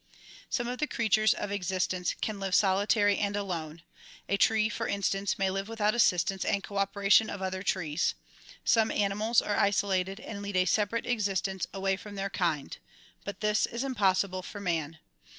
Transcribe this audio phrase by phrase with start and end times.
[0.49, 3.83] Some of the creatures of existence can live solitary and alone.
[4.27, 8.15] A tree for instance ma}' live without assistance and cooperation of other trees.
[8.65, 12.75] Some animals are isolated and lead a separate exist ence away from their kind.
[13.25, 14.97] But this is impossible for man.